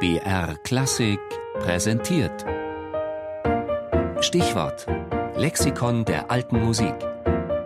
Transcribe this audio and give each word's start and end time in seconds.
BR 0.00 0.54
Klassik 0.62 1.18
präsentiert. 1.54 2.44
Stichwort: 4.20 4.86
Lexikon 5.36 6.04
der 6.04 6.30
alten 6.30 6.64
Musik. 6.64 6.94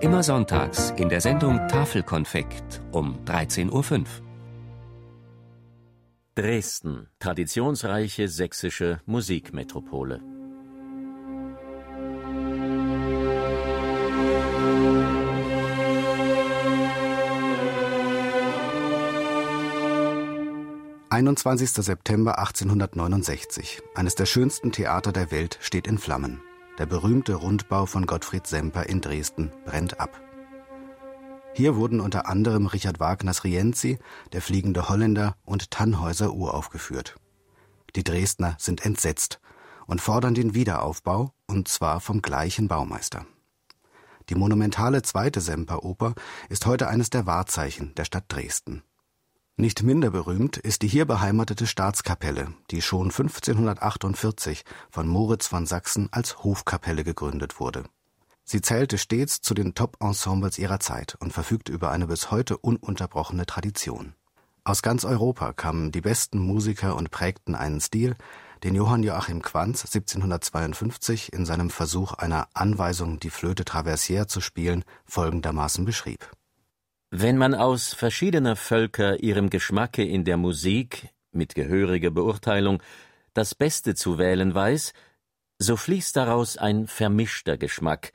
Immer 0.00 0.22
sonntags 0.22 0.92
in 0.96 1.08
der 1.08 1.20
Sendung 1.20 1.58
Tafelkonfekt 1.66 2.82
um 2.92 3.18
13.05 3.24 3.72
Uhr. 3.72 4.04
Dresden, 6.36 7.08
traditionsreiche 7.18 8.28
sächsische 8.28 9.00
Musikmetropole. 9.06 10.29
»21. 21.10 21.82
September 21.82 22.38
1869. 22.38 23.82
Eines 23.96 24.14
der 24.14 24.26
schönsten 24.26 24.70
Theater 24.70 25.10
der 25.10 25.32
Welt 25.32 25.58
steht 25.60 25.88
in 25.88 25.98
Flammen. 25.98 26.40
Der 26.78 26.86
berühmte 26.86 27.34
Rundbau 27.34 27.86
von 27.86 28.06
Gottfried 28.06 28.46
Semper 28.46 28.86
in 28.86 29.00
Dresden 29.00 29.50
brennt 29.64 29.98
ab. 29.98 30.20
Hier 31.52 31.74
wurden 31.74 32.00
unter 32.00 32.28
anderem 32.28 32.66
Richard 32.66 33.00
Wagners 33.00 33.42
Rienzi, 33.42 33.98
Der 34.32 34.40
fliegende 34.40 34.88
Holländer 34.88 35.36
und 35.44 35.72
Tannhäuser 35.72 36.32
uraufgeführt. 36.32 37.16
Die 37.96 38.04
Dresdner 38.04 38.54
sind 38.60 38.86
entsetzt 38.86 39.40
und 39.88 40.00
fordern 40.00 40.34
den 40.34 40.54
Wiederaufbau, 40.54 41.34
und 41.48 41.66
zwar 41.66 41.98
vom 41.98 42.22
gleichen 42.22 42.68
Baumeister. 42.68 43.26
Die 44.28 44.36
monumentale 44.36 45.02
zweite 45.02 45.40
Semperoper 45.40 46.14
ist 46.48 46.66
heute 46.66 46.86
eines 46.86 47.10
der 47.10 47.26
Wahrzeichen 47.26 47.96
der 47.96 48.04
Stadt 48.04 48.26
Dresden. 48.28 48.84
Nicht 49.60 49.82
minder 49.82 50.10
berühmt 50.10 50.56
ist 50.56 50.80
die 50.80 50.88
hier 50.88 51.04
beheimatete 51.04 51.66
Staatskapelle, 51.66 52.54
die 52.70 52.80
schon 52.80 53.10
1548 53.10 54.64
von 54.90 55.06
Moritz 55.06 55.48
von 55.48 55.66
Sachsen 55.66 56.08
als 56.12 56.42
Hofkapelle 56.42 57.04
gegründet 57.04 57.60
wurde. 57.60 57.84
Sie 58.42 58.62
zählte 58.62 58.96
stets 58.96 59.42
zu 59.42 59.52
den 59.52 59.74
Top-Ensembles 59.74 60.58
ihrer 60.58 60.80
Zeit 60.80 61.18
und 61.20 61.34
verfügte 61.34 61.72
über 61.72 61.90
eine 61.90 62.06
bis 62.06 62.30
heute 62.30 62.56
ununterbrochene 62.56 63.44
Tradition. 63.44 64.14
Aus 64.64 64.80
ganz 64.80 65.04
Europa 65.04 65.52
kamen 65.52 65.92
die 65.92 66.00
besten 66.00 66.38
Musiker 66.38 66.96
und 66.96 67.10
prägten 67.10 67.54
einen 67.54 67.82
Stil, 67.82 68.16
den 68.64 68.74
Johann 68.74 69.02
Joachim 69.02 69.42
Quanz 69.42 69.84
1752 69.84 71.34
in 71.34 71.44
seinem 71.44 71.68
Versuch 71.68 72.14
einer 72.14 72.48
Anweisung, 72.54 73.20
die 73.20 73.28
Flöte 73.28 73.64
traversière 73.64 74.26
zu 74.26 74.40
spielen, 74.40 74.84
folgendermaßen 75.04 75.84
beschrieb 75.84 76.30
wenn 77.10 77.36
man 77.36 77.54
aus 77.54 77.92
verschiedener 77.92 78.54
Völker 78.54 79.20
ihrem 79.20 79.50
Geschmacke 79.50 80.04
in 80.04 80.24
der 80.24 80.36
Musik, 80.36 81.08
mit 81.32 81.56
gehöriger 81.56 82.10
Beurteilung, 82.10 82.82
das 83.34 83.54
Beste 83.54 83.94
zu 83.94 84.18
wählen 84.18 84.54
weiß, 84.54 84.92
so 85.58 85.76
fließt 85.76 86.16
daraus 86.16 86.56
ein 86.56 86.86
vermischter 86.86 87.58
Geschmack, 87.58 88.12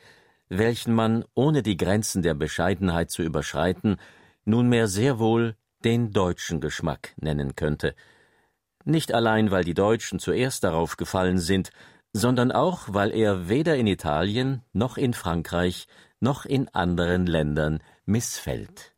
welchen 0.47 0.93
man, 0.93 1.25
ohne 1.33 1.61
die 1.61 1.77
Grenzen 1.77 2.21
der 2.21 2.33
Bescheidenheit 2.35 3.11
zu 3.11 3.21
überschreiten, 3.21 3.97
nunmehr 4.45 4.87
sehr 4.87 5.19
wohl 5.19 5.55
den 5.83 6.11
deutschen 6.11 6.61
Geschmack 6.61 7.13
nennen 7.17 7.55
könnte. 7.55 7.95
Nicht 8.85 9.13
allein, 9.13 9.51
weil 9.51 9.63
die 9.63 9.73
Deutschen 9.73 10.19
zuerst 10.19 10.63
darauf 10.63 10.95
gefallen 10.95 11.39
sind, 11.39 11.71
sondern 12.13 12.51
auch, 12.51 12.87
weil 12.87 13.11
er 13.11 13.49
weder 13.49 13.75
in 13.75 13.87
Italien 13.87 14.61
noch 14.71 14.97
in 14.97 15.13
Frankreich 15.13 15.87
noch 16.21 16.45
in 16.45 16.69
anderen 16.69 17.25
Ländern 17.25 17.81
missfällt. 18.05 18.91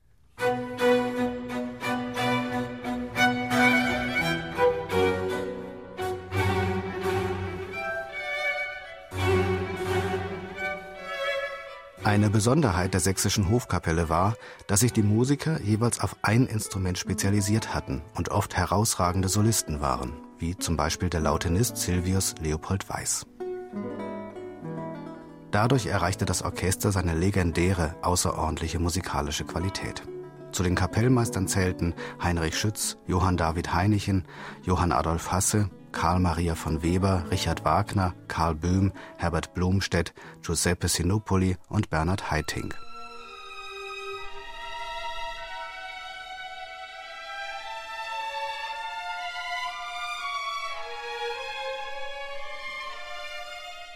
Eine 12.03 12.29
Besonderheit 12.29 12.93
der 12.93 13.01
sächsischen 13.01 13.49
Hofkapelle 13.49 14.07
war, 14.07 14.37
dass 14.67 14.79
sich 14.79 14.93
die 14.93 15.03
Musiker 15.03 15.61
jeweils 15.61 15.99
auf 15.99 16.15
ein 16.21 16.47
Instrument 16.47 16.97
spezialisiert 16.97 17.73
hatten 17.73 18.01
und 18.15 18.29
oft 18.29 18.55
herausragende 18.55 19.27
Solisten 19.27 19.81
waren, 19.81 20.13
wie 20.39 20.57
zum 20.57 20.77
Beispiel 20.77 21.09
der 21.09 21.19
Lautenist 21.19 21.75
Silvius 21.77 22.35
Leopold 22.39 22.89
Weiß. 22.89 23.25
Dadurch 25.57 25.87
erreichte 25.87 26.25
das 26.25 26.43
Orchester 26.43 26.91
seine 26.91 27.15
legendäre, 27.15 27.95
außerordentliche 28.03 28.77
musikalische 28.77 29.43
Qualität. 29.43 30.03
Zu 30.51 30.61
den 30.61 30.75
Kapellmeistern 30.75 31.47
zählten 31.47 31.95
Heinrich 32.21 32.55
Schütz, 32.55 32.99
Johann 33.07 33.37
David 33.37 33.73
Heinichen, 33.73 34.25
Johann 34.61 34.91
Adolf 34.91 35.31
Hasse, 35.31 35.71
Karl 35.91 36.19
Maria 36.19 36.53
von 36.53 36.83
Weber, 36.83 37.23
Richard 37.31 37.65
Wagner, 37.65 38.13
Karl 38.27 38.53
Böhm, 38.53 38.91
Herbert 39.17 39.55
Blomstedt, 39.55 40.13
Giuseppe 40.43 40.89
Sinopoli 40.89 41.57
und 41.69 41.89
Bernhard 41.89 42.29
Haitink. 42.29 42.77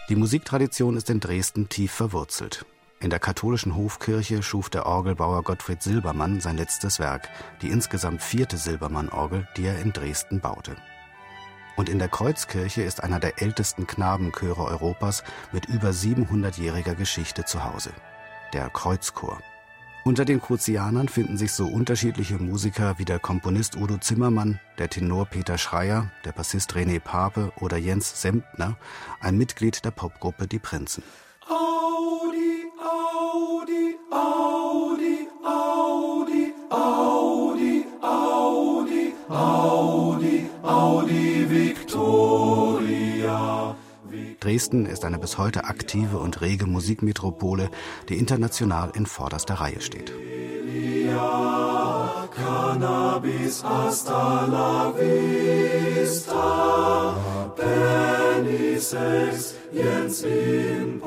Die 0.08 0.16
Musiktradition 0.16 0.96
ist 0.96 1.08
in 1.10 1.20
Dresden 1.20 1.68
tief 1.68 1.92
verwurzelt. 1.92 2.66
In 2.98 3.10
der 3.10 3.20
katholischen 3.20 3.76
Hofkirche 3.76 4.42
schuf 4.42 4.68
der 4.68 4.86
Orgelbauer 4.86 5.44
Gottfried 5.44 5.80
Silbermann 5.80 6.40
sein 6.40 6.56
letztes 6.56 6.98
Werk, 6.98 7.28
die 7.62 7.68
insgesamt 7.68 8.20
vierte 8.20 8.56
Silbermann-Orgel, 8.56 9.46
die 9.56 9.64
er 9.64 9.78
in 9.80 9.92
Dresden 9.92 10.40
baute. 10.40 10.76
Und 11.76 11.88
in 11.88 12.00
der 12.00 12.08
Kreuzkirche 12.08 12.82
ist 12.82 13.02
einer 13.02 13.20
der 13.20 13.40
ältesten 13.40 13.86
Knabenchöre 13.86 14.64
Europas 14.64 15.22
mit 15.52 15.66
über 15.66 15.90
700-jähriger 15.90 16.94
Geschichte 16.94 17.44
zu 17.44 17.64
Hause, 17.64 17.92
der 18.52 18.70
Kreuzchor. 18.70 19.40
Unter 20.04 20.24
den 20.24 20.40
Kruzianern 20.40 21.08
finden 21.08 21.36
sich 21.38 21.52
so 21.52 21.64
unterschiedliche 21.64 22.36
Musiker 22.36 22.98
wie 22.98 23.04
der 23.04 23.20
Komponist 23.20 23.76
Udo 23.76 23.98
Zimmermann, 23.98 24.58
der 24.78 24.90
Tenor 24.90 25.26
Peter 25.26 25.58
Schreier, 25.58 26.10
der 26.24 26.32
Bassist 26.32 26.72
René 26.72 26.98
Pape 26.98 27.52
oder 27.60 27.76
Jens 27.76 28.20
Sempner, 28.20 28.76
ein 29.20 29.38
Mitglied 29.38 29.84
der 29.84 29.92
Popgruppe 29.92 30.48
Die 30.48 30.58
Prinzen. 30.58 31.04
Audi, 31.48 32.64
Audi, 32.82 33.96
Audi, 34.10 35.28
Audi, 35.44 36.52
Audi, 36.68 37.84
Audi, 38.00 39.14
Audi, 39.28 40.50
Audi, 40.62 41.46
Victoria. 41.48 41.61
Dresden 44.52 44.84
ist 44.84 45.06
eine 45.06 45.18
bis 45.18 45.38
heute 45.38 45.64
aktive 45.64 46.18
und 46.18 46.42
rege 46.42 46.66
Musikmetropole, 46.66 47.70
die 48.10 48.18
international 48.18 48.92
in 48.94 49.06
vorderster 49.06 49.54
Reihe 49.54 49.80
steht. 49.80 50.12
Cannabis 52.34 53.64
hasta 53.64 54.44
la 54.44 54.92
vista, 54.94 56.42
Sex, 58.78 59.54
Jens 59.72 60.22
in 60.22 61.00